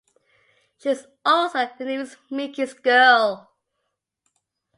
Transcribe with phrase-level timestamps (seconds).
[0.79, 3.51] She is also the new Mickey's girl.